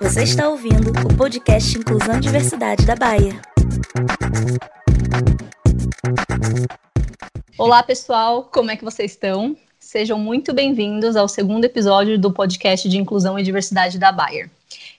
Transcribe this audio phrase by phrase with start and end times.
[0.00, 3.40] Você está ouvindo o podcast Inclusão e Diversidade da Baia.
[7.58, 9.56] Olá, pessoal, como é que vocês estão?
[9.78, 14.50] Sejam muito bem-vindos ao segundo episódio do podcast de Inclusão e Diversidade da Bayer.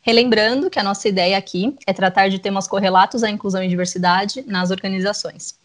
[0.02, 4.44] Relembrando que a nossa ideia aqui é tratar de temas correlatos à inclusão e diversidade
[4.46, 5.56] nas organizações.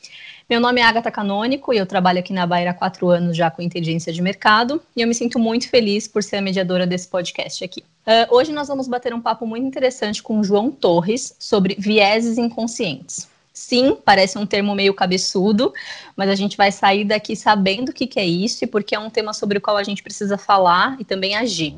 [0.49, 3.51] Meu nome é Agatha Canônico e eu trabalho aqui na Bayer há quatro anos já
[3.51, 7.09] com inteligência de mercado e eu me sinto muito feliz por ser a mediadora desse
[7.09, 7.83] podcast aqui.
[8.07, 12.39] Uh, hoje nós vamos bater um papo muito interessante com o João Torres sobre vieses
[12.39, 13.29] inconscientes.
[13.53, 15.75] Sim, parece um termo meio cabeçudo,
[16.17, 19.01] mas a gente vai sair daqui sabendo o que, que é isso e porque é
[19.01, 21.75] um tema sobre o qual a gente precisa falar e também agir.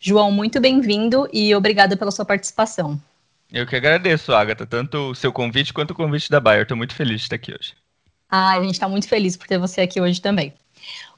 [0.00, 3.00] João, muito bem-vindo e obrigada pela sua participação.
[3.52, 6.62] Eu que agradeço, Agatha, tanto o seu convite quanto o convite da Bayer.
[6.62, 7.74] Estou muito feliz de estar aqui hoje.
[8.30, 10.52] Ah, a gente está muito feliz por ter você aqui hoje também.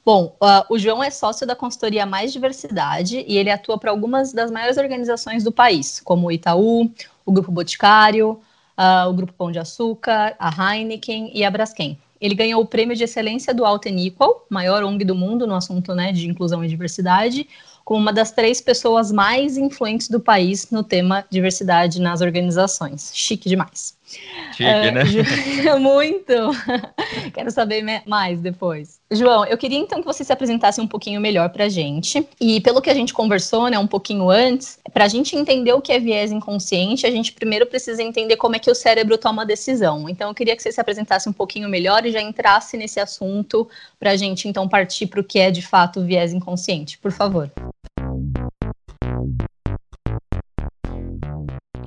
[0.05, 4.33] Bom, uh, o João é sócio da consultoria Mais Diversidade e ele atua para algumas
[4.33, 6.91] das maiores organizações do país, como o Itaú,
[7.27, 8.41] o Grupo Boticário,
[8.79, 11.99] uh, o Grupo Pão de Açúcar, a Heineken e a Braskem.
[12.21, 15.95] Ele ganhou o prêmio de excelência do Alt Equal, maior ONG do mundo no assunto
[15.95, 17.49] né, de inclusão e diversidade,
[17.85, 23.11] como uma das três pessoas mais influentes do país no tema diversidade nas organizações.
[23.15, 24.00] Chique demais.
[24.11, 25.05] Chique, é, né?
[25.79, 26.33] Muito.
[27.33, 29.01] Quero saber mais depois.
[29.11, 32.27] João, eu queria então que você se apresentasse um pouquinho melhor para a gente.
[32.41, 35.81] E pelo que a gente conversou, né, um pouquinho antes, para a gente entender o
[35.81, 39.43] que é viés inconsciente, a gente primeiro precisa entender como é que o cérebro toma
[39.43, 40.09] a decisão.
[40.09, 43.69] Então, eu queria que você se apresentasse um pouquinho melhor e já entrasse nesse assunto
[43.99, 47.13] para a gente então partir para o que é de fato o viés inconsciente, por
[47.13, 47.51] favor.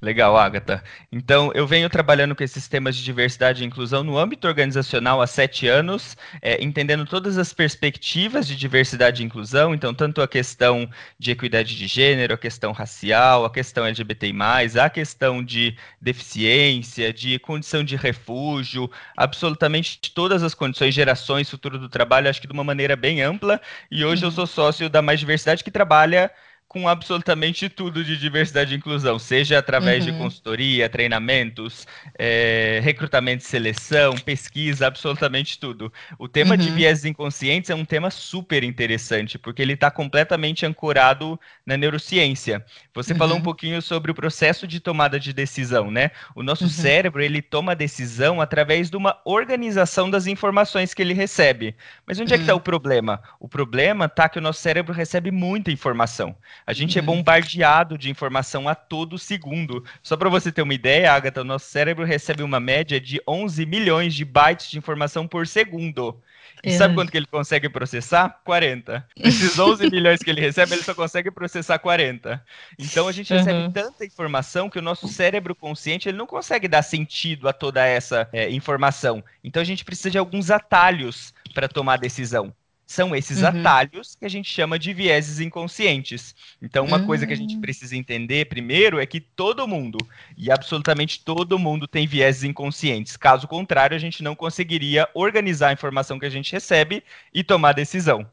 [0.03, 0.83] Legal, Agatha.
[1.09, 5.25] Então, eu venho trabalhando com esses temas de diversidade e inclusão no âmbito organizacional há
[5.25, 10.89] sete anos, é, entendendo todas as perspectivas de diversidade e inclusão, então, tanto a questão
[11.17, 14.33] de equidade de gênero, a questão racial, a questão LGBTI,
[14.77, 21.87] a questão de deficiência, de condição de refúgio, absolutamente todas as condições, gerações, futuro do
[21.87, 23.61] trabalho, acho que de uma maneira bem ampla.
[23.89, 24.27] E hoje uhum.
[24.27, 26.29] eu sou sócio da Mais Diversidade, que trabalha
[26.73, 30.11] com absolutamente tudo de diversidade e inclusão, seja através uhum.
[30.11, 31.85] de consultoria, treinamentos,
[32.17, 35.93] é, recrutamento e seleção, pesquisa, absolutamente tudo.
[36.17, 36.57] O tema uhum.
[36.57, 42.65] de viés inconscientes é um tema super interessante, porque ele está completamente ancorado na neurociência.
[42.95, 43.19] Você uhum.
[43.19, 46.09] falou um pouquinho sobre o processo de tomada de decisão, né?
[46.35, 46.71] O nosso uhum.
[46.71, 51.75] cérebro, ele toma decisão através de uma organização das informações que ele recebe.
[52.07, 52.59] Mas onde é que está uhum.
[52.59, 53.21] o problema?
[53.39, 56.35] O problema está que o nosso cérebro recebe muita informação.
[56.65, 57.07] A gente é uhum.
[57.07, 59.83] bombardeado de informação a todo segundo.
[60.01, 63.65] Só para você ter uma ideia, Agatha, o nosso cérebro recebe uma média de 11
[63.65, 66.21] milhões de bytes de informação por segundo.
[66.63, 66.77] E é.
[66.77, 68.39] sabe quanto que ele consegue processar?
[68.45, 69.05] 40.
[69.17, 72.41] Esses 11 milhões que ele recebe, ele só consegue processar 40.
[72.79, 73.71] Então a gente recebe uhum.
[73.71, 78.29] tanta informação que o nosso cérebro consciente ele não consegue dar sentido a toda essa
[78.31, 79.21] é, informação.
[79.43, 82.53] Então a gente precisa de alguns atalhos para tomar decisão.
[82.85, 83.47] São esses uhum.
[83.47, 86.35] atalhos que a gente chama de vieses inconscientes.
[86.61, 87.05] Então, uma uhum.
[87.05, 87.61] coisa que a gente hum.
[87.61, 89.97] precisa entender primeiro é que todo mundo,
[90.37, 93.15] e absolutamente todo mundo, tem vieses inconscientes.
[93.15, 97.73] Caso contrário, a gente não conseguiria organizar a informação que a gente recebe e tomar
[97.73, 98.27] decisão.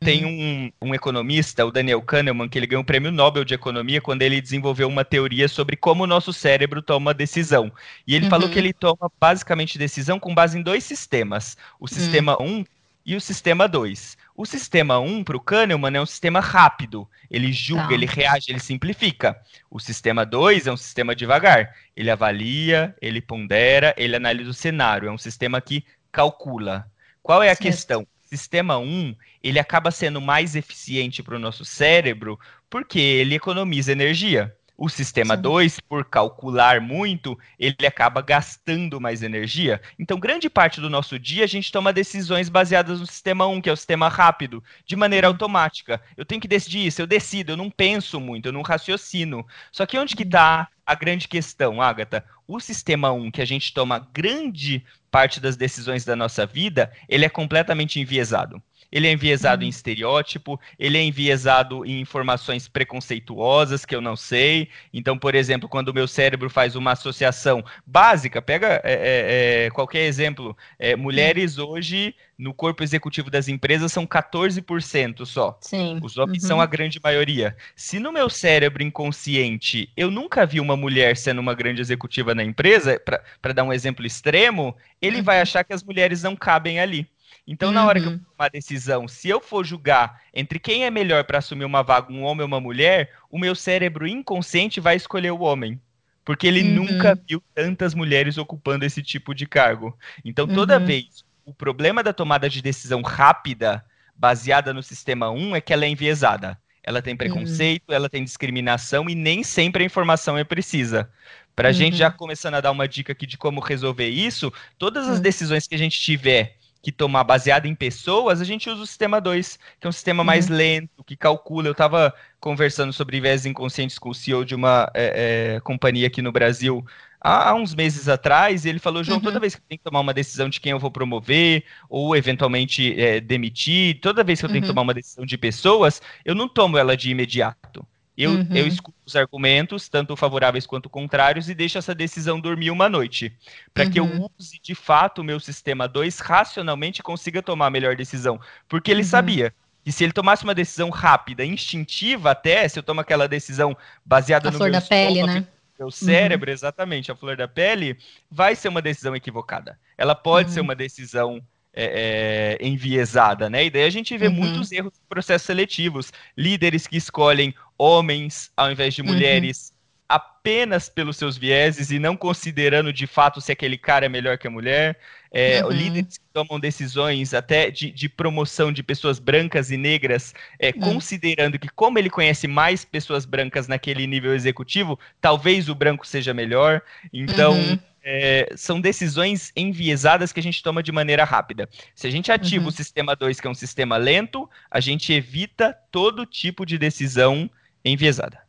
[0.00, 0.70] Tem uhum.
[0.82, 4.22] um, um, economista, o Daniel Kahneman, que ele ganhou o prêmio Nobel de Economia quando
[4.22, 7.72] ele desenvolveu uma teoria sobre como o nosso cérebro toma decisão.
[8.06, 8.30] E ele uhum.
[8.30, 11.56] falou que ele toma basicamente decisão com base em dois sistemas.
[11.80, 12.58] O sistema 1, uhum.
[12.58, 12.64] um,
[13.06, 14.18] e o sistema 2.
[14.34, 17.08] O sistema 1 para o Kahneman é um sistema rápido.
[17.30, 17.94] Ele julga, tá.
[17.94, 19.40] ele reage, ele simplifica.
[19.70, 21.72] O sistema 2 é um sistema devagar.
[21.96, 25.08] Ele avalia, ele pondera, ele analisa o cenário.
[25.08, 26.90] É um sistema que calcula.
[27.22, 27.62] Qual é a certo.
[27.62, 28.06] questão?
[28.24, 32.38] Sistema 1, ele acaba sendo mais eficiente para o nosso cérebro
[32.68, 34.52] porque ele economiza energia.
[34.78, 39.80] O sistema 2, por calcular muito, ele acaba gastando mais energia.
[39.98, 43.60] Então, grande parte do nosso dia a gente toma decisões baseadas no sistema 1, um,
[43.62, 45.98] que é o sistema rápido, de maneira automática.
[46.14, 49.46] Eu tenho que decidir isso, eu decido, eu não penso muito, eu não raciocino.
[49.72, 52.22] Só que onde que está a grande questão, Agatha?
[52.46, 56.92] O sistema 1, um, que a gente toma grande parte das decisões da nossa vida,
[57.08, 58.62] ele é completamente enviesado
[58.96, 64.70] ele é enviesado em estereótipo, ele é enviesado em informações preconceituosas que eu não sei.
[64.90, 69.70] Então, por exemplo, quando o meu cérebro faz uma associação básica, pega é, é, é
[69.70, 75.58] qualquer exemplo, é, mulheres hoje no corpo executivo das empresas são 14% só.
[75.60, 76.00] Sim.
[76.02, 76.48] Os homens uhum.
[76.48, 77.54] são a grande maioria.
[77.74, 82.42] Se no meu cérebro inconsciente eu nunca vi uma mulher sendo uma grande executiva na
[82.42, 82.98] empresa,
[83.42, 85.42] para dar um exemplo extremo, ele vai uhum.
[85.42, 87.06] achar que as mulheres não cabem ali.
[87.46, 87.74] Então, uhum.
[87.74, 88.18] na hora que eu uhum.
[88.18, 92.12] tomo uma decisão, se eu for julgar entre quem é melhor para assumir uma vaga,
[92.12, 95.80] um homem ou uma mulher, o meu cérebro inconsciente vai escolher o homem.
[96.24, 96.84] Porque ele uhum.
[96.84, 99.96] nunca viu tantas mulheres ocupando esse tipo de cargo.
[100.24, 100.84] Então, toda uhum.
[100.84, 103.84] vez, o problema da tomada de decisão rápida,
[104.16, 106.58] baseada no sistema 1, é que ela é enviesada.
[106.82, 111.08] Ela tem preconceito, ela tem discriminação e nem sempre a informação é precisa.
[111.54, 111.76] Para a uhum.
[111.76, 115.22] gente já começando a dar uma dica aqui de como resolver isso, todas as uhum.
[115.22, 116.55] decisões que a gente tiver
[116.86, 120.22] que tomar baseado em pessoas, a gente usa o sistema 2, que é um sistema
[120.22, 120.26] uhum.
[120.26, 121.66] mais lento, que calcula.
[121.66, 126.22] Eu estava conversando sobre viés inconscientes com o CEO de uma é, é, companhia aqui
[126.22, 126.86] no Brasil
[127.20, 129.24] há, há, uns meses atrás, e ele falou, João, uhum.
[129.24, 132.14] toda vez que eu tenho que tomar uma decisão de quem eu vou promover, ou
[132.14, 134.74] eventualmente é, demitir, toda vez que eu tenho que uhum.
[134.74, 137.84] tomar uma decisão de pessoas, eu não tomo ela de imediato.
[138.16, 138.48] Eu, uhum.
[138.54, 143.36] eu escuto os argumentos, tanto favoráveis quanto contrários, e deixo essa decisão dormir uma noite.
[143.74, 143.90] Para uhum.
[143.90, 144.28] que eu uhum.
[144.38, 148.40] use de fato o meu sistema 2 racionalmente consiga tomar a melhor decisão.
[148.68, 149.08] Porque ele uhum.
[149.08, 149.54] sabia
[149.84, 154.48] que se ele tomasse uma decisão rápida, instintiva até, se eu tomo aquela decisão baseada
[154.48, 155.46] a no flor meu da pele, né?
[155.78, 156.54] meu cérebro, uhum.
[156.54, 157.98] exatamente, a flor da pele,
[158.30, 159.78] vai ser uma decisão equivocada.
[159.96, 160.66] Ela pode ser uhum.
[160.66, 161.42] uma decisão
[161.72, 163.66] é, é, enviesada, né?
[163.66, 164.34] E daí a gente vê uhum.
[164.34, 166.10] muitos erros em processos seletivos.
[166.36, 169.08] Líderes que escolhem homens ao invés de uhum.
[169.08, 169.76] mulheres uhum.
[170.08, 174.46] apenas pelos seus vieses e não considerando de fato se aquele cara é melhor que
[174.46, 174.98] a mulher.
[175.32, 175.70] É, uhum.
[175.70, 180.94] Líderes que tomam decisões até de, de promoção de pessoas brancas e negras, é, uhum.
[180.94, 186.32] considerando que, como ele conhece mais pessoas brancas naquele nível executivo, talvez o branco seja
[186.32, 186.80] melhor.
[187.12, 187.78] Então uhum
[188.08, 191.68] é, são decisões enviesadas que a gente toma de maneira rápida.
[191.92, 192.68] Se a gente ativa uhum.
[192.68, 197.50] o sistema 2, que é um sistema lento, a gente evita todo tipo de decisão
[197.88, 198.46] enviesada.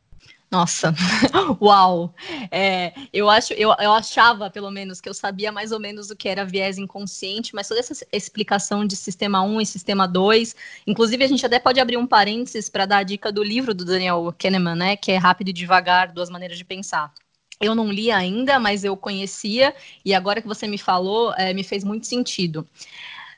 [0.49, 0.95] Nossa,
[1.61, 2.13] uau!
[2.49, 6.15] É, eu acho, eu, eu achava, pelo menos, que eu sabia mais ou menos o
[6.15, 10.55] que era viés inconsciente, mas toda essa explicação de sistema 1 e sistema 2,
[10.85, 13.83] inclusive a gente até pode abrir um parênteses para dar a dica do livro do
[13.83, 14.95] Daniel Kahneman, né?
[14.95, 17.13] Que é Rápido e Devagar, Duas Maneiras de Pensar.
[17.59, 19.75] Eu não li ainda, mas eu conhecia,
[20.05, 22.65] e agora que você me falou, é, me fez muito sentido.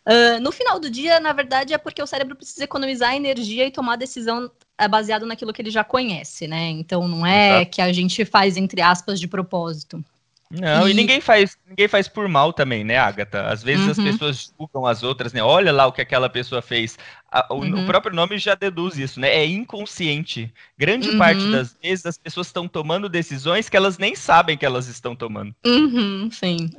[0.10, 3.72] Uh, no final do dia, na verdade, é porque o cérebro precisa economizar energia e
[3.72, 6.70] tomar decisão é, baseado naquilo que ele já conhece, né?
[6.70, 7.72] Então não é Exato.
[7.72, 10.04] que a gente faz, entre aspas, de propósito.
[10.52, 10.92] Não, e...
[10.92, 13.48] e, ninguém faz, ninguém faz por mal também, né, Agatha?
[13.48, 13.92] Às vezes uhum.
[13.92, 15.44] as pessoas julgam as outras, né?
[15.44, 16.98] Olha lá o que aquela pessoa fez.
[17.32, 17.84] A, o, uhum.
[17.84, 19.30] o, próprio nome já deduz isso, né?
[19.30, 20.52] É inconsciente.
[20.78, 21.18] Grande uhum.
[21.18, 25.16] parte das vezes as pessoas estão tomando decisões que elas nem sabem que elas estão
[25.16, 25.54] tomando.
[25.66, 26.70] Uhum, sim.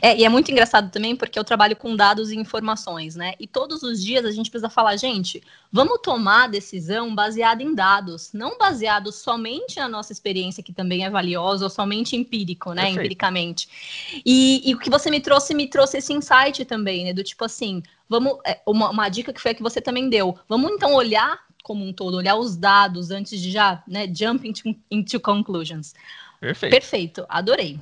[0.00, 3.34] É, e é muito engraçado também porque eu trabalho com dados e informações, né?
[3.38, 8.30] E todos os dias a gente precisa falar, gente, vamos tomar decisão baseada em dados,
[8.32, 12.82] não baseado somente na nossa experiência, que também é valiosa, ou somente empírico, né?
[12.82, 13.00] Perfeito.
[13.00, 13.68] Empiricamente.
[14.24, 17.12] E, e o que você me trouxe, me trouxe esse insight também, né?
[17.12, 18.38] Do tipo assim, vamos.
[18.46, 20.38] É, uma, uma dica que foi a que você também deu.
[20.48, 24.76] Vamos então olhar como um todo, olhar os dados antes de já, né, jump into,
[24.90, 25.94] into conclusions.
[26.40, 26.72] Perfeito.
[26.72, 27.78] Perfeito, adorei.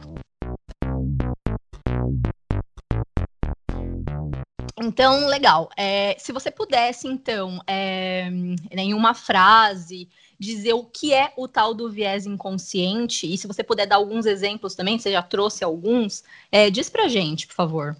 [4.82, 5.70] Então, legal.
[5.76, 8.28] É, se você pudesse, então, é,
[8.70, 13.64] em uma frase, dizer o que é o tal do viés inconsciente, e se você
[13.64, 16.22] puder dar alguns exemplos também, você já trouxe alguns,
[16.52, 17.96] é, diz pra gente, por favor.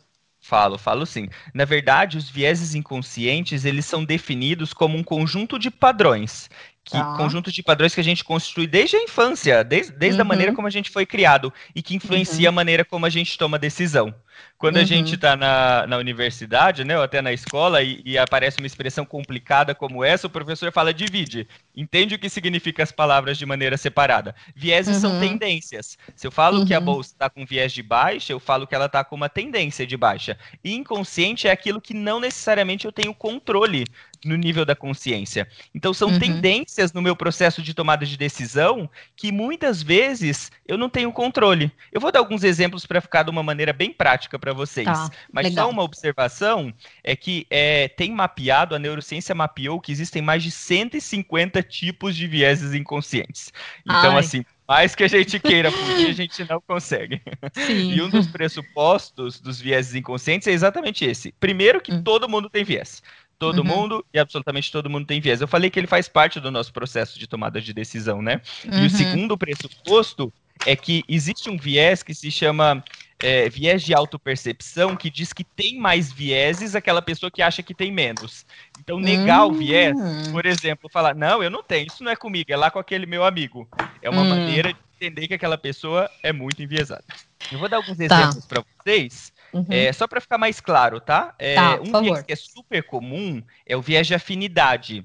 [0.50, 1.28] Falo, falo sim.
[1.54, 6.50] Na verdade, os vieses inconscientes, eles são definidos como um conjunto de padrões
[6.90, 7.14] que ah.
[7.16, 10.26] conjunto de padrões que a gente construi desde a infância, desde, desde uhum.
[10.26, 12.54] a maneira como a gente foi criado e que influencia uhum.
[12.54, 14.12] a maneira como a gente toma decisão.
[14.58, 14.82] Quando uhum.
[14.82, 18.66] a gente está na, na universidade, né, ou até na escola, e, e, aparece uma
[18.66, 21.46] expressão complicada como essa, o professor fala divide.
[21.74, 24.34] Entende o que significa as palavras de maneira separada.
[24.54, 25.20] Vieses são uhum.
[25.20, 25.96] tendências.
[26.14, 26.84] Se eu falo que a uhum.
[26.84, 29.96] bolsa está com viés de baixa, eu falo que ela está com uma tendência de
[29.96, 30.36] baixa.
[30.62, 33.84] E inconsciente é aquilo que não necessariamente eu tenho controle
[34.24, 35.48] no nível da consciência.
[35.74, 36.18] Então, são uhum.
[36.18, 41.72] tendências no meu processo de tomada de decisão que muitas vezes eu não tenho controle.
[41.92, 44.86] Eu vou dar alguns exemplos para ficar de uma maneira bem prática para vocês.
[44.86, 45.66] Tá, Mas legal.
[45.66, 46.72] só uma observação
[47.02, 52.26] é que é, tem mapeado, a neurociência mapeou que existem mais de 150 tipos de
[52.26, 53.52] vieses inconscientes.
[53.84, 54.18] Então, Ai.
[54.18, 57.20] assim, mais que a gente queira fugir, a gente não consegue.
[57.52, 57.92] Sim.
[57.92, 61.32] E um dos pressupostos dos vieses inconscientes é exatamente esse.
[61.40, 62.04] Primeiro, que hum.
[62.04, 63.02] todo mundo tem viés.
[63.40, 63.64] Todo uhum.
[63.64, 65.40] mundo e absolutamente todo mundo tem viés.
[65.40, 68.42] Eu falei que ele faz parte do nosso processo de tomada de decisão, né?
[68.66, 68.74] Uhum.
[68.74, 68.88] E o uhum.
[68.90, 70.30] segundo pressuposto
[70.66, 72.84] é que existe um viés que se chama
[73.18, 77.72] é, viés de autopercepção, que diz que tem mais vieses aquela pessoa que acha que
[77.72, 78.44] tem menos.
[78.78, 79.52] Então, negar uhum.
[79.52, 80.32] o viés, hum.
[80.32, 83.06] por exemplo, falar, não, eu não tenho, isso não é comigo, é lá com aquele
[83.06, 83.66] meu amigo.
[84.02, 84.28] É uma hum.
[84.28, 87.04] maneira de entender que aquela pessoa é muito enviesada.
[87.50, 88.04] Eu vou dar alguns tá.
[88.04, 89.66] exemplos para vocês Uhum.
[89.68, 91.34] É, só para ficar mais claro, tá?
[91.38, 95.04] É, tá um viés que é super comum é o viés de afinidade.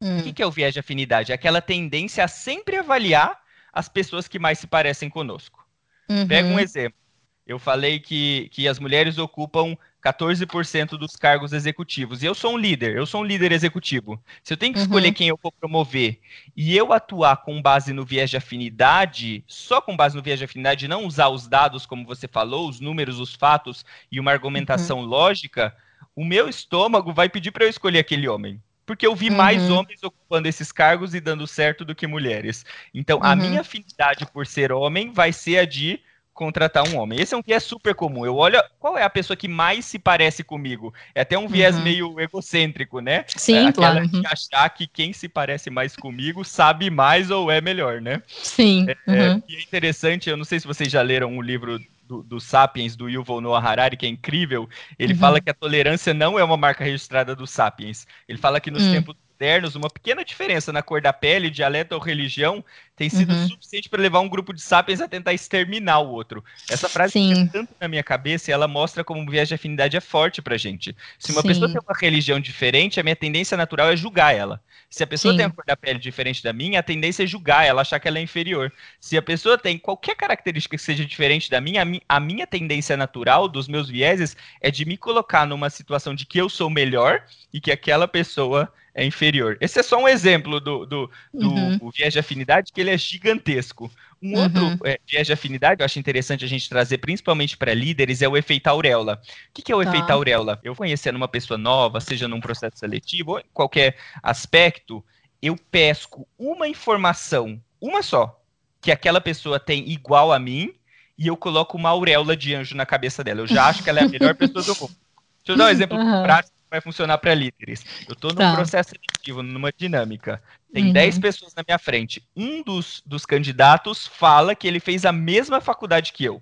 [0.00, 0.20] Hum.
[0.20, 1.32] O que, que é o viés de afinidade?
[1.32, 3.38] É aquela tendência a sempre avaliar
[3.72, 5.66] as pessoas que mais se parecem conosco.
[6.08, 6.26] Uhum.
[6.26, 6.98] Pega um exemplo.
[7.46, 12.22] Eu falei que, que as mulheres ocupam 14% dos cargos executivos.
[12.22, 14.22] E eu sou um líder, eu sou um líder executivo.
[14.42, 14.86] Se eu tenho que uhum.
[14.86, 16.20] escolher quem eu vou promover
[16.56, 20.44] e eu atuar com base no viés de afinidade, só com base no viés de
[20.44, 25.00] afinidade, não usar os dados, como você falou, os números, os fatos e uma argumentação
[25.00, 25.06] uhum.
[25.06, 25.76] lógica,
[26.16, 29.36] o meu estômago vai pedir para eu escolher aquele homem porque eu vi uhum.
[29.36, 32.66] mais homens ocupando esses cargos e dando certo do que mulheres.
[32.92, 33.24] Então, uhum.
[33.24, 36.00] a minha afinidade por ser homem vai ser a de
[36.32, 37.20] contratar um homem.
[37.20, 38.24] Esse é um viés super comum.
[38.24, 40.92] Eu olho qual é a pessoa que mais se parece comigo.
[41.14, 41.82] É até um viés uhum.
[41.82, 43.24] meio egocêntrico, né?
[43.28, 44.06] Sim, é, claro.
[44.08, 48.22] De achar que quem se parece mais comigo sabe mais ou é melhor, né?
[48.26, 48.86] Sim.
[48.88, 49.42] É, é uhum.
[49.48, 52.96] é, é interessante, eu não sei se vocês já leram um livro do, do, Sapiens,
[52.96, 54.68] do Yuval Noah Harari, que é incrível,
[54.98, 55.18] ele uhum.
[55.18, 58.06] fala que a tolerância não é uma marca registrada do Sapiens.
[58.28, 58.92] Ele fala que nos uhum.
[58.92, 62.62] tempos modernos, uma pequena diferença na cor da pele, dialeto ou religião
[63.00, 63.48] tem sido uhum.
[63.48, 66.44] suficiente para levar um grupo de sapiens a tentar exterminar o outro.
[66.68, 67.46] Essa frase Sim.
[67.46, 70.58] tanto na minha cabeça e ela mostra como o viés de afinidade é forte pra
[70.58, 70.94] gente.
[71.18, 71.48] Se uma Sim.
[71.48, 74.60] pessoa tem uma religião diferente, a minha tendência natural é julgar ela.
[74.90, 75.38] Se a pessoa Sim.
[75.38, 78.06] tem a cor da pele diferente da minha, a tendência é julgar ela, achar que
[78.06, 78.70] ela é inferior.
[79.00, 83.48] Se a pessoa tem qualquer característica que seja diferente da minha, a minha tendência natural
[83.48, 87.62] dos meus vieses é de me colocar numa situação de que eu sou melhor e
[87.62, 89.56] que aquela pessoa é inferior.
[89.60, 91.90] Esse é só um exemplo do, do, do uhum.
[91.90, 93.90] viés de afinidade, que ele é gigantesco.
[94.22, 94.42] Um uhum.
[94.42, 98.28] outro é, viés de afinidade, eu acho interessante a gente trazer, principalmente para líderes, é
[98.28, 99.20] o efeito auréola.
[99.48, 99.88] O que, que é o tá.
[99.88, 100.60] efeito auréola?
[100.62, 105.02] Eu conhecendo uma pessoa nova, seja num processo seletivo ou em qualquer aspecto,
[105.40, 108.38] eu pesco uma informação, uma só,
[108.80, 110.74] que aquela pessoa tem igual a mim,
[111.16, 113.40] e eu coloco uma auréola de anjo na cabeça dela.
[113.40, 114.96] Eu já acho que ela é a melhor pessoa do mundo.
[115.44, 116.22] Deixa eu dar um exemplo uhum.
[116.22, 117.84] prático vai funcionar para líderes.
[118.08, 118.54] Eu estou num tá.
[118.54, 120.42] processo seletivo, numa dinâmica.
[120.72, 120.92] Tem uhum.
[120.92, 122.22] 10 pessoas na minha frente.
[122.36, 126.40] Um dos, dos candidatos fala que ele fez a mesma faculdade que eu.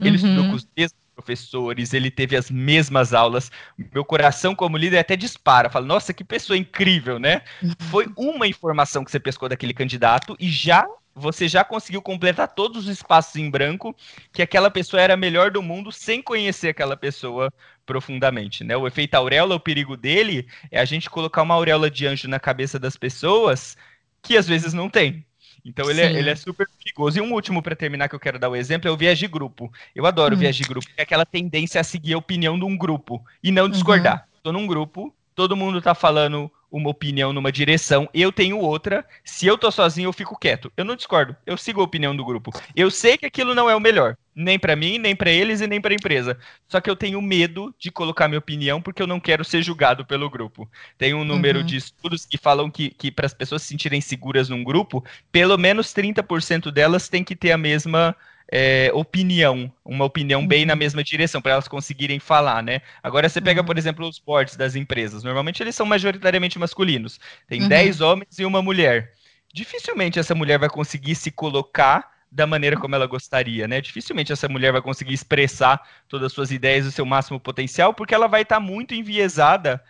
[0.00, 0.14] Ele uhum.
[0.16, 3.50] estudou com os mesmos professores, ele teve as mesmas aulas.
[3.92, 5.70] Meu coração, como líder, até dispara.
[5.70, 7.42] Fala, nossa, que pessoa incrível, né?
[7.62, 7.72] Uhum.
[7.90, 12.84] Foi uma informação que você pescou daquele candidato e já você já conseguiu completar todos
[12.84, 13.96] os espaços em branco
[14.30, 17.50] que aquela pessoa era a melhor do mundo sem conhecer aquela pessoa
[17.86, 18.76] profundamente, né?
[18.76, 22.38] O efeito auréola, o perigo dele é a gente colocar uma auréola de anjo na
[22.38, 23.78] cabeça das pessoas
[24.20, 25.24] que às vezes não tem.
[25.64, 27.18] Então ele é, ele é, super perigoso.
[27.18, 29.26] E um último para terminar que eu quero dar o exemplo é o viés de
[29.26, 29.72] grupo.
[29.94, 30.40] Eu adoro o hum.
[30.40, 33.70] viés de grupo, é aquela tendência a seguir a opinião de um grupo e não
[33.70, 34.28] discordar.
[34.34, 34.40] Uhum.
[34.42, 39.04] Tô num grupo, todo mundo tá falando uma opinião numa direção, eu tenho outra.
[39.24, 40.72] Se eu tô sozinho, eu fico quieto.
[40.76, 42.50] Eu não discordo, eu sigo a opinião do grupo.
[42.74, 45.66] Eu sei que aquilo não é o melhor, nem para mim, nem para eles e
[45.66, 46.38] nem para a empresa.
[46.68, 50.04] Só que eu tenho medo de colocar minha opinião porque eu não quero ser julgado
[50.04, 50.68] pelo grupo.
[50.98, 51.66] Tem um número uhum.
[51.66, 55.56] de estudos que falam que, que para as pessoas se sentirem seguras num grupo, pelo
[55.56, 58.14] menos 30% delas têm que ter a mesma
[58.50, 60.46] é, opinião, uma opinião uhum.
[60.46, 60.78] bem na uhum.
[60.78, 62.80] mesma direção, para elas conseguirem falar, né?
[63.02, 63.66] Agora você pega, uhum.
[63.66, 65.22] por exemplo, os boards das empresas.
[65.22, 67.18] Normalmente eles são majoritariamente masculinos.
[67.48, 67.68] Tem uhum.
[67.68, 69.12] 10 homens e uma mulher.
[69.52, 73.80] Dificilmente essa mulher vai conseguir se colocar da maneira como ela gostaria, né?
[73.80, 77.94] Dificilmente essa mulher vai conseguir expressar todas as suas ideias e o seu máximo potencial,
[77.94, 79.82] porque ela vai estar tá muito enviesada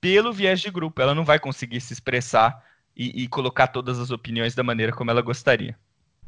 [0.00, 1.00] pelo viés de grupo.
[1.00, 2.62] Ela não vai conseguir se expressar
[2.96, 5.78] e, e colocar todas as opiniões da maneira como ela gostaria.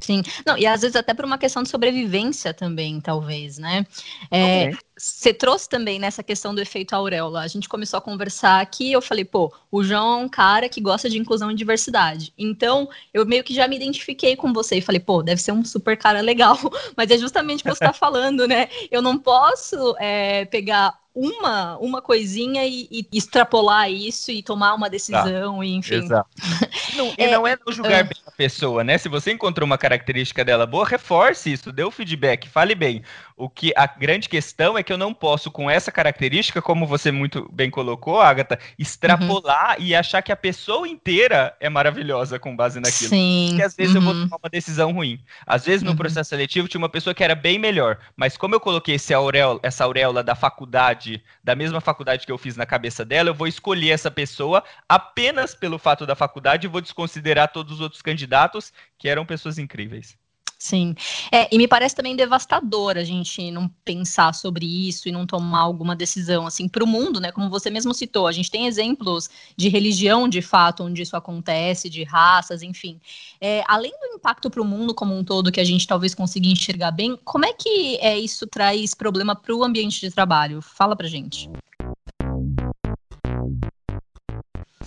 [0.01, 3.87] Sim, não, e às vezes até por uma questão de sobrevivência também, talvez, né?
[4.31, 7.41] É, Você trouxe também nessa questão do efeito auréola.
[7.41, 10.81] A gente começou a conversar aqui, eu falei, pô, o João é um cara que
[10.81, 12.33] gosta de inclusão e diversidade.
[12.39, 15.65] Então, eu meio que já me identifiquei com você e falei, pô, deve ser um
[15.65, 16.57] super cara legal.
[16.97, 18.69] Mas é justamente o que você está falando, né?
[18.91, 24.91] Eu não posso é, pegar uma, uma coisinha e, e, extrapolar isso e tomar uma
[24.91, 25.65] decisão, tá.
[25.65, 25.95] e, enfim.
[25.95, 26.29] Exato.
[26.97, 28.97] Não, é, e não é não julgar uh, bem a pessoa, né?
[28.99, 33.03] Se você encontrou uma característica dela boa, reforce isso, dê o feedback, fale bem.
[33.37, 37.11] O que a grande questão é que eu não posso, com essa característica, como você
[37.11, 39.85] muito bem colocou, Agatha, extrapolar uhum.
[39.85, 43.11] e achar que a pessoa inteira é maravilhosa com base naquilo.
[43.11, 43.47] Sim.
[43.49, 44.01] Porque às vezes uhum.
[44.01, 44.25] eu vou uhum.
[44.25, 45.21] tomar uma decisão ruim.
[45.45, 45.97] Às vezes, no uhum.
[45.97, 50.23] processo seletivo, tinha uma pessoa que era bem melhor, mas como eu coloquei essa auréola
[50.23, 54.13] da faculdade, da mesma faculdade que eu fiz na cabeça dela, eu vou escolher essa
[54.13, 59.27] pessoa apenas pelo fato da faculdade e vou desconsiderar todos os outros candidatos que eram
[59.27, 60.17] pessoas incríveis.
[60.65, 60.95] Sim.
[61.31, 65.61] É, e me parece também devastador a gente não pensar sobre isso e não tomar
[65.61, 67.31] alguma decisão assim para o mundo, né?
[67.31, 69.29] Como você mesmo citou, a gente tem exemplos
[69.59, 72.99] de religião de fato onde isso acontece, de raças, enfim.
[73.39, 76.49] É, além do impacto para o mundo como um todo que a gente talvez consiga
[76.49, 80.63] enxergar bem, como é que é, isso traz problema para o ambiente de trabalho?
[80.63, 81.47] Fala pra gente.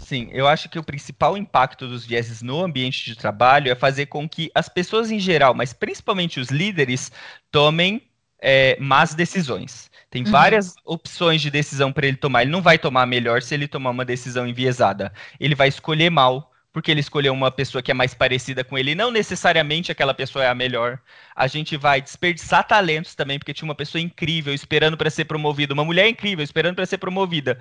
[0.07, 4.05] Sim, eu acho que o principal impacto dos vieses no ambiente de trabalho é fazer
[4.05, 7.11] com que as pessoas em geral, mas principalmente os líderes,
[7.51, 8.01] tomem
[8.41, 9.91] é, más decisões.
[10.09, 10.31] Tem uhum.
[10.31, 12.43] várias opções de decisão para ele tomar.
[12.43, 15.11] Ele não vai tomar melhor se ele tomar uma decisão enviesada.
[15.41, 18.95] Ele vai escolher mal, porque ele escolheu uma pessoa que é mais parecida com ele,
[18.95, 21.01] não necessariamente aquela pessoa é a melhor.
[21.35, 25.73] A gente vai desperdiçar talentos também, porque tinha uma pessoa incrível esperando para ser promovida,
[25.73, 27.59] uma mulher incrível esperando para ser promovida.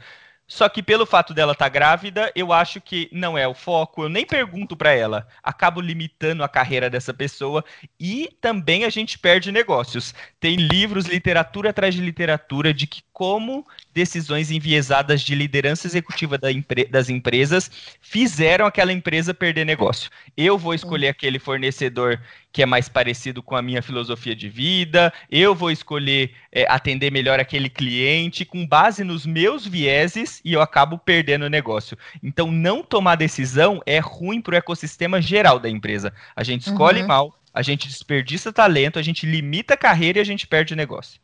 [0.48, 4.04] Só que pelo fato dela estar tá grávida, eu acho que não é o foco.
[4.04, 5.26] Eu nem pergunto para ela.
[5.42, 7.64] Acabo limitando a carreira dessa pessoa
[7.98, 10.14] e também a gente perde negócios.
[10.38, 16.52] Tem livros, literatura atrás de literatura de que como decisões enviesadas de liderança executiva da
[16.52, 20.10] empre das empresas fizeram aquela empresa perder negócio.
[20.36, 22.20] Eu vou escolher aquele fornecedor
[22.56, 27.12] que é mais parecido com a minha filosofia de vida, eu vou escolher é, atender
[27.12, 31.98] melhor aquele cliente com base nos meus vieses e eu acabo perdendo o negócio.
[32.22, 36.14] Então, não tomar decisão é ruim para o ecossistema geral da empresa.
[36.34, 37.08] A gente escolhe uhum.
[37.08, 41.20] mal, a gente desperdiça talento, a gente limita a carreira e a gente perde negócio.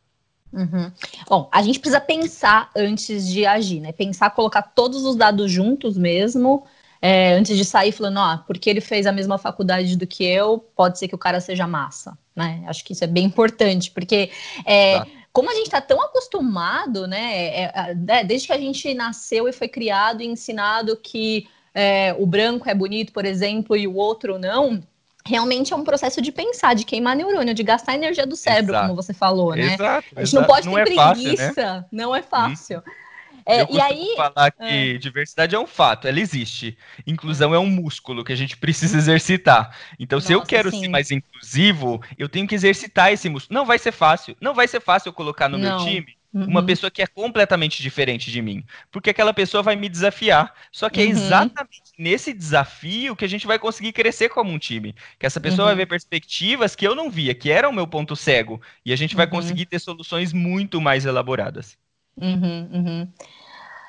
[0.53, 0.91] Uhum.
[1.27, 3.91] Bom, a gente precisa pensar antes de agir, né?
[3.91, 6.67] Pensar, colocar todos os dados juntos mesmo,
[7.05, 10.57] é, antes de sair falando, ó, porque ele fez a mesma faculdade do que eu,
[10.73, 12.63] pode ser que o cara seja massa, né?
[12.65, 14.31] Acho que isso é bem importante, porque
[14.63, 15.07] é, tá.
[15.33, 17.35] como a gente está tão acostumado, né?
[17.35, 21.45] É, é, é, desde que a gente nasceu e foi criado e ensinado que
[21.75, 24.81] é, o branco é bonito, por exemplo, e o outro não,
[25.25, 28.87] realmente é um processo de pensar, de queimar neurônio, de gastar energia do cérebro, exato.
[28.87, 29.73] como você falou, né?
[29.73, 30.35] Exato, a gente exato.
[30.35, 31.85] não pode não ter é preguiça, fácil, né?
[31.91, 32.77] não é fácil.
[32.79, 33.02] Hum.
[33.45, 34.97] É, eu e aí falar que é.
[34.97, 36.77] diversidade é um fato, ela existe.
[37.05, 39.75] Inclusão é um músculo que a gente precisa exercitar.
[39.99, 40.81] Então, Nossa, se eu quero sim.
[40.81, 43.59] ser mais inclusivo, eu tenho que exercitar esse músculo.
[43.59, 44.35] Não vai ser fácil.
[44.39, 45.77] Não vai ser fácil eu colocar no não.
[45.77, 46.45] meu time Uhum.
[46.45, 48.65] Uma pessoa que é completamente diferente de mim.
[48.91, 50.51] Porque aquela pessoa vai me desafiar.
[50.71, 51.09] Só que é uhum.
[51.09, 54.95] é exatamente nesse desafio que a gente vai conseguir crescer como um time.
[55.19, 55.67] Que essa pessoa uhum.
[55.67, 58.59] vai ver perspectivas que eu não via, que eram o meu ponto cego.
[58.83, 59.31] E a gente vai uhum.
[59.31, 61.77] conseguir ter soluções muito mais elaboradas.
[62.19, 63.07] Uhum, uhum.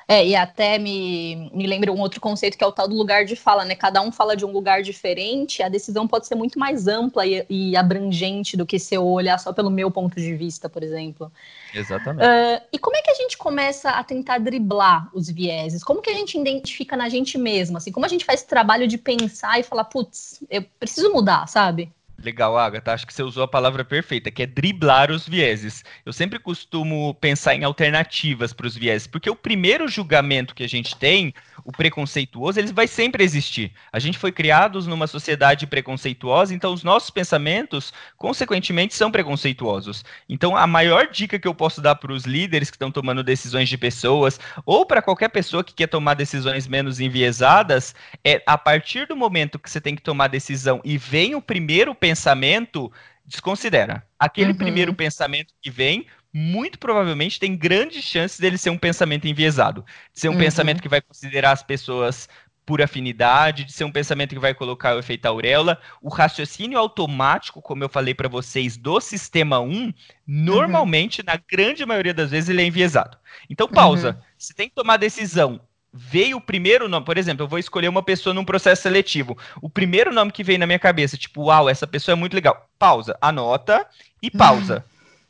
[0.07, 3.25] É, e até me, me lembra um outro conceito que é o tal do lugar
[3.25, 3.73] de fala, né?
[3.73, 7.43] Cada um fala de um lugar diferente, a decisão pode ser muito mais ampla e,
[7.49, 11.31] e abrangente do que se eu olhar só pelo meu ponto de vista, por exemplo.
[11.73, 12.23] Exatamente.
[12.23, 15.83] Uh, e como é que a gente começa a tentar driblar os vieses?
[15.83, 17.77] Como que a gente identifica na gente mesmo?
[17.77, 21.47] Assim, como a gente faz esse trabalho de pensar e falar, putz, eu preciso mudar,
[21.47, 21.91] sabe?
[22.17, 22.93] Legal, Agatha.
[22.93, 25.83] Acho que você usou a palavra perfeita, que é driblar os vieses.
[26.05, 30.69] Eu sempre costumo pensar em alternativas para os vieses, porque o primeiro julgamento que a
[30.69, 31.33] gente tem,
[31.65, 33.73] o preconceituoso, ele vai sempre existir.
[33.91, 40.05] A gente foi criados numa sociedade preconceituosa, então os nossos pensamentos, consequentemente, são preconceituosos.
[40.29, 43.67] Então, a maior dica que eu posso dar para os líderes que estão tomando decisões
[43.67, 49.07] de pessoas, ou para qualquer pessoa que quer tomar decisões menos enviesadas, é a partir
[49.07, 52.91] do momento que você tem que tomar decisão e vem o primeiro pensamento,
[53.25, 54.05] desconsidera.
[54.19, 54.57] Aquele uhum.
[54.57, 56.05] primeiro pensamento que vem,
[56.37, 59.85] muito provavelmente tem grandes chances dele ser um pensamento enviesado.
[60.13, 60.39] De ser um uhum.
[60.39, 62.27] pensamento que vai considerar as pessoas
[62.65, 65.79] por afinidade, de ser um pensamento que vai colocar o efeito auréola.
[66.01, 69.93] O raciocínio automático, como eu falei para vocês, do sistema 1,
[70.27, 71.27] normalmente, uhum.
[71.27, 73.17] na grande maioria das vezes, ele é enviesado.
[73.49, 74.09] Então, pausa.
[74.09, 74.25] Uhum.
[74.37, 75.61] Você tem que tomar decisão
[75.97, 79.37] veio o primeiro nome, por exemplo, eu vou escolher uma pessoa num processo seletivo.
[79.61, 82.67] O primeiro nome que veio na minha cabeça, tipo, uau, essa pessoa é muito legal.
[82.77, 83.87] Pausa, anota
[84.21, 84.83] e pausa.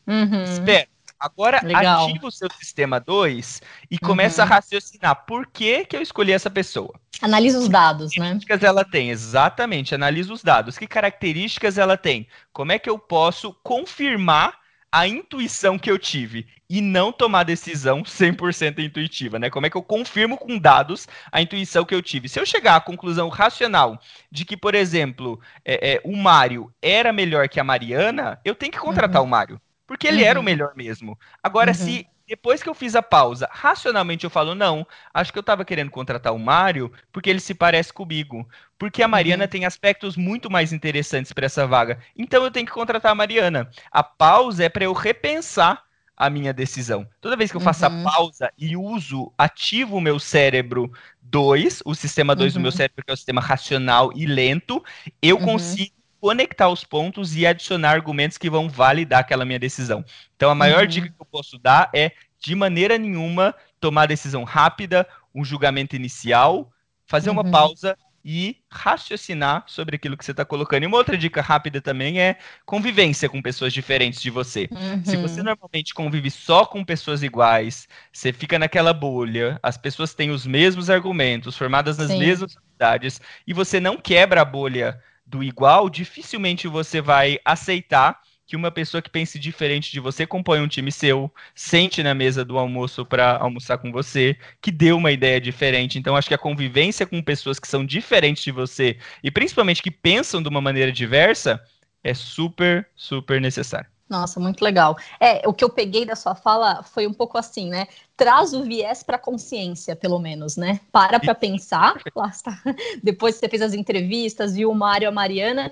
[0.07, 0.43] Uhum.
[0.43, 0.87] Espera.
[1.25, 2.07] Agora legal.
[2.07, 3.59] ativa o seu sistema 2
[3.89, 4.47] e começa uhum.
[4.47, 6.93] a raciocinar por que, que eu escolhi essa pessoa.
[7.19, 8.37] Analisa os dados, né?
[8.39, 9.09] Que características ela tem?
[9.09, 10.77] Exatamente, analisa os dados.
[10.77, 12.27] Que características ela tem?
[12.53, 14.53] Como é que eu posso confirmar
[14.91, 19.49] a intuição que eu tive e não tomar decisão 100% intuitiva, né?
[19.49, 22.29] Como é que eu confirmo com dados a intuição que eu tive?
[22.29, 23.99] Se eu chegar à conclusão racional
[24.31, 28.71] de que, por exemplo, é, é, o Mário era melhor que a Mariana, eu tenho
[28.71, 29.27] que contratar uhum.
[29.27, 30.29] o Mário, porque ele uhum.
[30.29, 31.17] era o melhor mesmo.
[31.43, 31.75] Agora, uhum.
[31.75, 35.63] se depois que eu fiz a pausa, racionalmente eu falo, não, acho que eu estava
[35.63, 38.47] querendo contratar o Mário porque ele se parece comigo.
[38.77, 39.49] Porque a Mariana uhum.
[39.49, 41.99] tem aspectos muito mais interessantes para essa vaga.
[42.17, 43.69] Então eu tenho que contratar a Mariana.
[43.91, 45.83] A pausa é para eu repensar
[46.17, 47.07] a minha decisão.
[47.19, 48.07] Toda vez que eu faço uhum.
[48.07, 52.59] a pausa e uso, ativo o meu cérebro 2, o sistema 2 uhum.
[52.59, 52.77] do meu uhum.
[52.77, 54.83] cérebro, que é o sistema racional e lento,
[55.21, 55.45] eu uhum.
[55.45, 55.94] consigo
[56.25, 60.03] conectar os pontos e adicionar argumentos que vão validar aquela minha decisão.
[60.35, 60.87] Então, a maior uhum.
[60.87, 66.71] dica que eu posso dar é, de maneira nenhuma, tomar decisão rápida, um julgamento inicial,
[67.05, 67.35] fazer uhum.
[67.35, 70.81] uma pausa e raciocinar sobre aquilo que você está colocando.
[70.81, 74.67] E uma outra dica rápida também é convivência com pessoas diferentes de você.
[74.71, 75.05] Uhum.
[75.05, 80.31] Se você normalmente convive só com pessoas iguais, você fica naquela bolha, as pessoas têm
[80.31, 82.17] os mesmos argumentos, formadas nas Sim.
[82.17, 88.55] mesmas unidades, e você não quebra a bolha do igual, dificilmente você vai aceitar que
[88.55, 92.57] uma pessoa que pense diferente de você compõe um time seu, sente na mesa do
[92.59, 95.97] almoço para almoçar com você, que deu uma ideia diferente.
[95.97, 99.91] Então, acho que a convivência com pessoas que são diferentes de você e principalmente que
[99.91, 101.59] pensam de uma maneira diversa
[102.03, 103.94] é super, super necessário.
[104.09, 104.95] Nossa, muito legal.
[105.19, 107.87] É, o que eu peguei da sua fala foi um pouco assim, né?
[108.15, 110.79] Traz o viés para a consciência, pelo menos, né?
[110.91, 111.95] Para para pensar.
[112.15, 112.61] Lá está.
[113.03, 115.71] Depois que você fez as entrevistas, viu o Mário e a Mariana,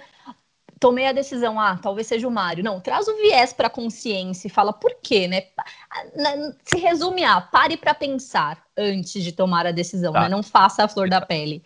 [0.80, 2.64] tomei a decisão, ah, talvez seja o Mário.
[2.64, 5.44] Não, traz o viés para a consciência e fala por quê, né?
[6.66, 10.22] Se resume a pare para pensar antes de tomar a decisão, tá.
[10.22, 10.30] né?
[10.30, 11.64] Não faça a flor da pele.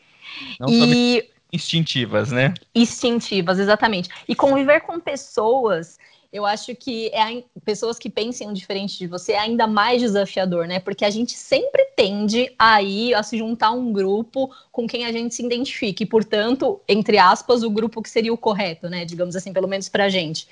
[0.60, 2.53] Não e instintivas, né?
[2.75, 4.10] Instintivas, exatamente.
[4.27, 5.97] E conviver com pessoas
[6.32, 10.80] eu acho que é pessoas que pensem diferente de você é ainda mais desafiador, né?
[10.80, 15.06] Porque a gente sempre tende a ir a se juntar a um grupo com quem
[15.06, 19.06] a gente se identifique, portanto, entre aspas, o grupo que seria o correto, né?
[19.06, 20.48] Digamos assim, pelo menos pra gente.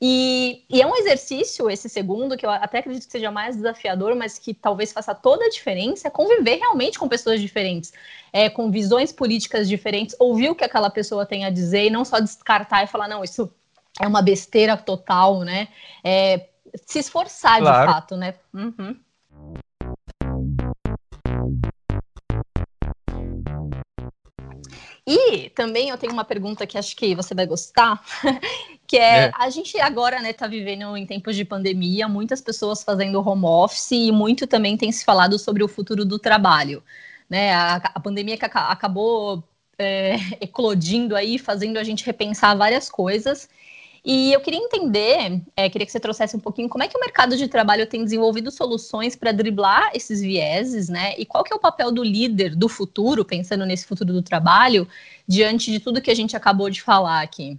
[0.00, 4.14] E, e, é um exercício, esse segundo, que eu até acredito que seja mais desafiador,
[4.16, 7.92] mas que talvez faça toda a diferença, é conviver realmente com pessoas diferentes,
[8.32, 12.04] é, com visões políticas diferentes, ouvir o que aquela pessoa tem a dizer e não
[12.04, 13.50] só descartar e falar, não, isso
[14.00, 15.68] é uma besteira total, né?
[16.04, 16.48] É,
[16.86, 17.86] se esforçar claro.
[17.86, 18.34] de fato, né?
[18.52, 18.96] Uhum.
[25.08, 28.02] E também eu tenho uma pergunta que acho que você vai gostar,
[28.88, 32.82] que é, é, a gente agora, né, tá vivendo em tempos de pandemia, muitas pessoas
[32.82, 36.82] fazendo home office e muito também tem se falado sobre o futuro do trabalho,
[37.30, 37.54] né?
[37.54, 39.44] A, a pandemia que acabou
[39.78, 43.48] é, eclodindo aí, fazendo a gente repensar várias coisas.
[44.08, 47.00] E eu queria entender, é, queria que você trouxesse um pouquinho como é que o
[47.00, 51.18] mercado de trabalho tem desenvolvido soluções para driblar esses vieses, né?
[51.18, 54.86] E qual que é o papel do líder do futuro, pensando nesse futuro do trabalho,
[55.26, 57.58] diante de tudo que a gente acabou de falar aqui?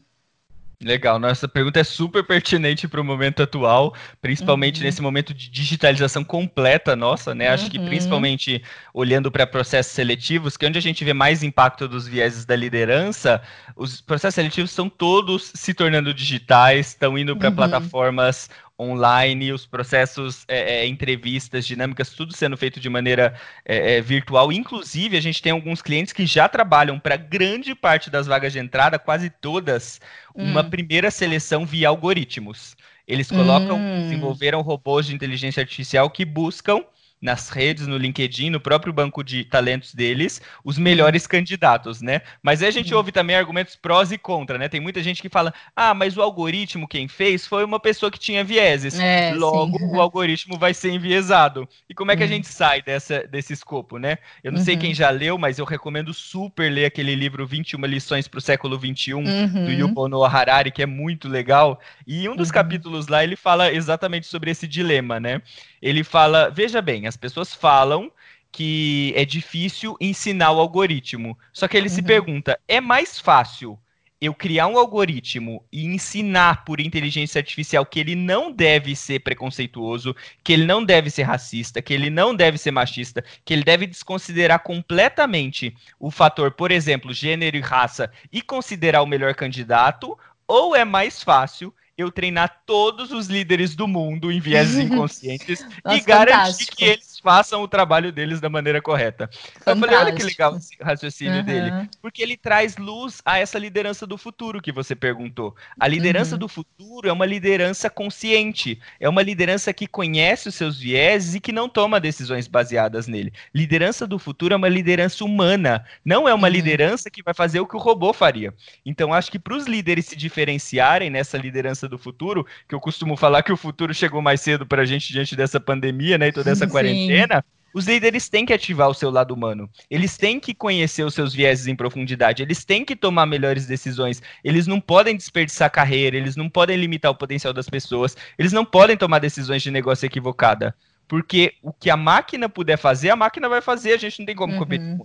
[0.79, 4.83] Legal, nossa pergunta é super pertinente para o momento atual, principalmente uhum.
[4.83, 7.47] nesse momento de digitalização completa nossa, né?
[7.47, 7.87] Acho que uhum.
[7.87, 8.63] principalmente
[8.93, 12.55] olhando para processos seletivos, que é onde a gente vê mais impacto dos vieses da
[12.55, 13.41] liderança,
[13.75, 17.55] os processos seletivos estão todos se tornando digitais, estão indo para uhum.
[17.55, 18.47] plataformas
[18.79, 23.33] online, os processos, é, é, entrevistas, dinâmicas, tudo sendo feito de maneira
[23.65, 24.51] é, é virtual.
[24.51, 28.59] Inclusive, a gente tem alguns clientes que já trabalham para grande parte das vagas de
[28.59, 29.99] entrada, quase todas,
[30.35, 30.43] hum.
[30.43, 32.75] uma primeira seleção via algoritmos.
[33.07, 34.01] Eles colocam, hum.
[34.01, 36.83] desenvolveram robôs de inteligência artificial que buscam
[37.21, 42.21] nas redes, no LinkedIn, no próprio banco de talentos deles, os melhores candidatos, né?
[42.43, 44.69] Mas aí a gente ouve também argumentos prós e contra, né?
[44.69, 48.19] Tem muita gente que fala: ah, mas o algoritmo quem fez foi uma pessoa que
[48.19, 48.99] tinha vieses.
[48.99, 49.85] É, Logo, sim.
[49.85, 51.67] o algoritmo vai ser enviesado.
[51.89, 52.33] E como é que a uhum.
[52.33, 54.17] gente sai dessa, desse escopo, né?
[54.43, 54.65] Eu não uhum.
[54.65, 58.41] sei quem já leu, mas eu recomendo super ler aquele livro 21 lições para o
[58.41, 59.65] século 21 uhum.
[59.65, 61.79] do Yuval Noah Harari, que é muito legal.
[62.05, 62.53] E um dos uhum.
[62.53, 65.41] capítulos lá ele fala exatamente sobre esse dilema, né?
[65.81, 68.11] Ele fala, veja bem, as pessoas falam
[68.51, 71.37] que é difícil ensinar o algoritmo.
[71.53, 71.95] Só que ele uhum.
[71.95, 73.79] se pergunta: é mais fácil
[74.19, 80.15] eu criar um algoritmo e ensinar por inteligência artificial que ele não deve ser preconceituoso,
[80.43, 83.85] que ele não deve ser racista, que ele não deve ser machista, que ele deve
[83.85, 90.17] desconsiderar completamente o fator, por exemplo, gênero e raça e considerar o melhor candidato?
[90.47, 95.97] Ou é mais fácil eu treinar todos os líderes do mundo em vieses inconscientes Nossa,
[95.97, 96.75] e garantir fantástico.
[96.77, 99.27] que eles façam o trabalho deles da maneira correta.
[99.27, 99.69] Fantástico.
[99.69, 101.43] Eu falei, olha que legal esse raciocínio uhum.
[101.43, 105.55] dele, porque ele traz luz a essa liderança do futuro que você perguntou.
[105.79, 106.39] A liderança uhum.
[106.39, 111.39] do futuro é uma liderança consciente, é uma liderança que conhece os seus vieses e
[111.39, 113.33] que não toma decisões baseadas nele.
[113.53, 116.53] Liderança do futuro é uma liderança humana, não é uma uhum.
[116.53, 118.53] liderança que vai fazer o que o robô faria.
[118.85, 123.15] Então, acho que para os líderes se diferenciarem nessa liderança do futuro, que eu costumo
[123.15, 126.31] falar que o futuro chegou mais cedo para a gente diante dessa pandemia, né, e
[126.31, 126.71] toda essa Sim.
[126.71, 127.43] quarentena.
[127.73, 129.69] Os líderes têm que ativar o seu lado humano.
[129.89, 132.41] Eles têm que conhecer os seus vieses em profundidade.
[132.41, 134.19] Eles têm que tomar melhores decisões.
[134.43, 136.17] Eles não podem desperdiçar carreira.
[136.17, 138.17] Eles não podem limitar o potencial das pessoas.
[138.39, 140.73] Eles não podem tomar decisões de negócio equivocada.
[141.07, 143.93] Porque o que a máquina puder fazer, a máquina vai fazer.
[143.93, 144.59] A gente não tem como uhum.
[144.59, 144.97] competir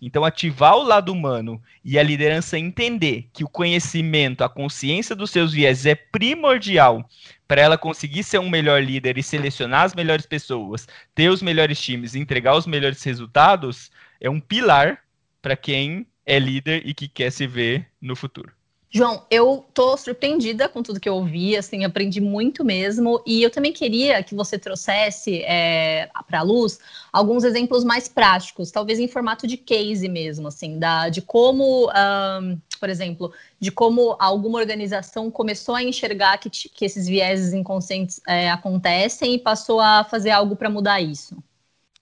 [0.00, 5.30] Então, ativar o lado humano e a liderança entender que o conhecimento, a consciência dos
[5.30, 7.08] seus viés é primordial
[7.48, 11.80] para ela conseguir ser um melhor líder e selecionar as melhores pessoas, ter os melhores
[11.80, 15.02] times e entregar os melhores resultados, é um pilar
[15.40, 18.52] para quem é líder e que quer se ver no futuro.
[18.90, 23.50] João, eu tô surpreendida com tudo que eu ouvi, assim, aprendi muito mesmo, e eu
[23.50, 26.78] também queria que você trouxesse é, para a luz
[27.12, 32.58] alguns exemplos mais práticos, talvez em formato de case mesmo, assim, da, de como, um,
[32.78, 38.50] por exemplo, de como alguma organização começou a enxergar que, que esses vieses inconscientes é,
[38.50, 41.36] acontecem e passou a fazer algo para mudar isso.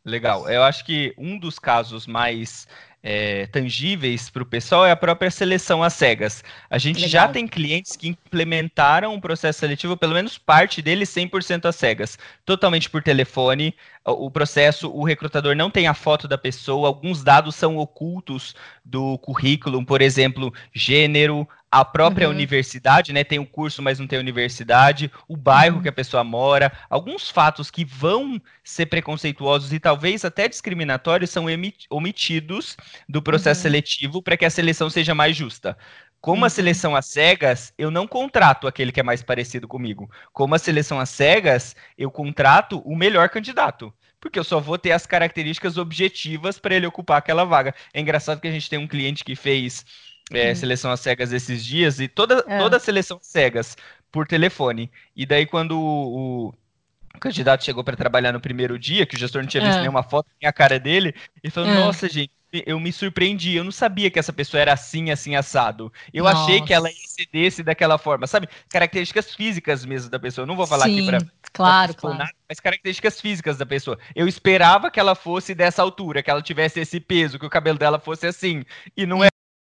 [0.04, 0.48] Legal.
[0.50, 2.68] Eu acho que um dos casos mais
[3.06, 6.42] é, tangíveis para o pessoal é a própria seleção às cegas.
[6.70, 7.10] A gente Legal.
[7.10, 12.18] já tem clientes que implementaram um processo seletivo, pelo menos parte dele 100% às cegas,
[12.46, 13.74] totalmente por telefone.
[14.06, 19.18] O processo, o recrutador não tem a foto da pessoa, alguns dados são ocultos do
[19.18, 22.34] currículo, por exemplo, gênero, a própria uhum.
[22.34, 23.24] universidade, né?
[23.24, 25.82] Tem o curso, mas não tem universidade, o bairro uhum.
[25.82, 31.46] que a pessoa mora, alguns fatos que vão ser preconceituosos e talvez até discriminatórios são
[31.90, 32.76] omitidos
[33.08, 33.62] do processo uhum.
[33.62, 35.76] seletivo para que a seleção seja mais justa.
[36.20, 36.50] Como a uhum.
[36.50, 40.08] seleção às cegas, eu não contrato aquele que é mais parecido comigo.
[40.32, 44.92] Como a seleção às cegas, eu contrato o melhor candidato porque eu só vou ter
[44.92, 47.74] as características objetivas para ele ocupar aquela vaga.
[47.92, 49.84] É engraçado que a gente tem um cliente que fez
[50.32, 50.54] é, hum.
[50.54, 52.58] seleção às cegas esses dias e toda, é.
[52.58, 53.76] toda a seleção cegas
[54.10, 54.90] por telefone.
[55.14, 56.48] E daí, quando o,
[57.14, 59.80] o candidato chegou para trabalhar no primeiro dia, que o gestor não tinha visto é.
[59.80, 61.74] nenhuma foto, nem a cara dele, e falou: é.
[61.74, 62.30] Nossa, gente,
[62.66, 65.92] eu me surpreendi, eu não sabia que essa pessoa era assim, assim, assado.
[66.12, 66.42] Eu Nossa.
[66.42, 68.48] achei que ela ia ser desse daquela forma, sabe?
[68.68, 70.44] Características físicas mesmo da pessoa.
[70.44, 71.18] Eu não vou falar Sim, aqui para
[71.52, 72.30] claro, pra claro.
[72.48, 73.98] mas características físicas da pessoa.
[74.14, 77.78] Eu esperava que ela fosse dessa altura, que ela tivesse esse peso, que o cabelo
[77.78, 78.64] dela fosse assim.
[78.96, 79.28] E não é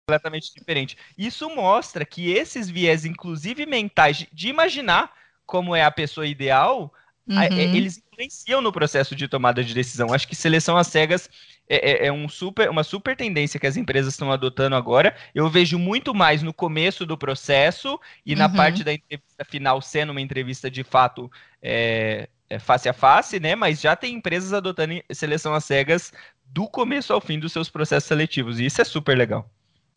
[0.08, 0.96] completamente diferente.
[1.18, 5.12] Isso mostra que esses viés, inclusive mentais, de imaginar
[5.44, 6.92] como é a pessoa ideal,
[7.28, 7.42] uhum.
[7.42, 10.12] eles influenciam no processo de tomada de decisão.
[10.12, 11.28] Acho que seleção às cegas
[11.68, 15.14] é, é, é, um super, uma super tendência que as empresas estão adotando agora.
[15.34, 18.38] Eu vejo muito mais no começo do processo e uhum.
[18.38, 23.38] na parte da entrevista final sendo uma entrevista de fato é, é, face a face,
[23.38, 23.54] né?
[23.54, 26.12] Mas já tem empresas adotando seleção às cegas
[26.46, 28.58] do começo ao fim dos seus processos seletivos.
[28.58, 29.50] E isso é super legal.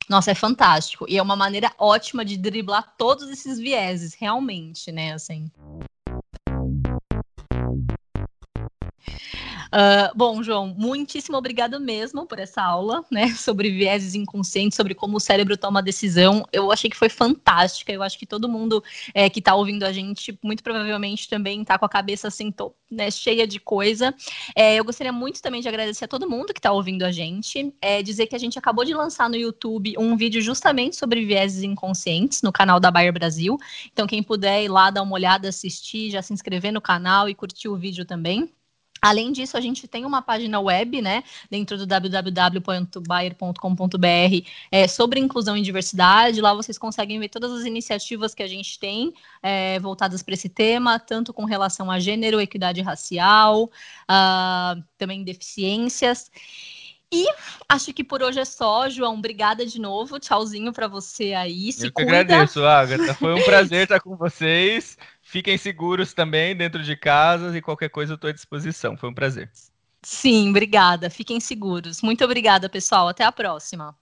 [0.09, 1.05] Nossa, é fantástico.
[1.07, 5.13] E é uma maneira ótima de driblar todos esses vieses, realmente, né?
[5.13, 5.49] Assim.
[9.73, 15.15] Uh, bom, João, muitíssimo obrigada mesmo por essa aula, né, sobre vieses inconscientes, sobre como
[15.15, 16.45] o cérebro toma decisão.
[16.51, 17.91] Eu achei que foi fantástica.
[17.91, 21.79] Eu acho que todo mundo é, que está ouvindo a gente, muito provavelmente também está
[21.79, 24.13] com a cabeça assim, tô, né, cheia de coisa.
[24.53, 27.73] É, eu gostaria muito também de agradecer a todo mundo que está ouvindo a gente,
[27.81, 31.63] é, dizer que a gente acabou de lançar no YouTube um vídeo justamente sobre vieses
[31.63, 33.57] inconscientes no canal da Bayer Brasil.
[33.93, 37.35] Então, quem puder ir lá dar uma olhada, assistir, já se inscrever no canal e
[37.35, 38.51] curtir o vídeo também.
[39.01, 45.57] Além disso, a gente tem uma página web, né, dentro do www.bayer.com.br é, sobre inclusão
[45.57, 46.39] e diversidade.
[46.39, 49.11] Lá vocês conseguem ver todas as iniciativas que a gente tem
[49.41, 53.71] é, voltadas para esse tema, tanto com relação a gênero, equidade racial,
[54.97, 56.29] também deficiências.
[57.13, 57.25] E
[57.67, 59.15] acho que por hoje é só, João.
[59.15, 60.17] Obrigada de novo.
[60.17, 61.73] Tchauzinho para você aí.
[61.73, 63.13] Se Eu que agradeço, Agatha.
[63.15, 64.97] Foi um prazer estar com vocês.
[65.31, 68.97] Fiquem seguros também dentro de casa e qualquer coisa eu estou à disposição.
[68.97, 69.49] Foi um prazer.
[70.03, 71.09] Sim, obrigada.
[71.09, 72.01] Fiquem seguros.
[72.01, 73.07] Muito obrigada, pessoal.
[73.07, 73.95] Até a próxima.